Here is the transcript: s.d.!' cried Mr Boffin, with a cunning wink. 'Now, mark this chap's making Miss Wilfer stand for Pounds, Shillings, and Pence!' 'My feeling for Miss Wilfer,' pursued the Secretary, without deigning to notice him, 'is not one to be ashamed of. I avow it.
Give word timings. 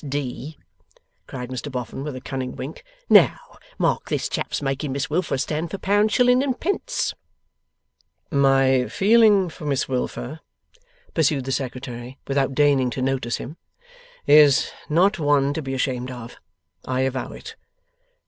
s.d.!' 0.03 0.57
cried 1.27 1.49
Mr 1.51 1.71
Boffin, 1.71 2.03
with 2.03 2.15
a 2.15 2.21
cunning 2.21 2.55
wink. 2.55 2.83
'Now, 3.07 3.37
mark 3.77 4.09
this 4.09 4.27
chap's 4.27 4.59
making 4.59 4.93
Miss 4.93 5.11
Wilfer 5.11 5.37
stand 5.37 5.69
for 5.69 5.77
Pounds, 5.77 6.11
Shillings, 6.11 6.43
and 6.43 6.59
Pence!' 6.59 7.13
'My 8.31 8.87
feeling 8.87 9.47
for 9.47 9.65
Miss 9.67 9.87
Wilfer,' 9.87 10.39
pursued 11.13 11.45
the 11.45 11.51
Secretary, 11.51 12.17
without 12.27 12.55
deigning 12.55 12.89
to 12.89 13.01
notice 13.03 13.37
him, 13.37 13.57
'is 14.25 14.71
not 14.89 15.19
one 15.19 15.53
to 15.53 15.61
be 15.61 15.75
ashamed 15.75 16.09
of. 16.09 16.35
I 16.83 17.01
avow 17.01 17.31
it. 17.33 17.55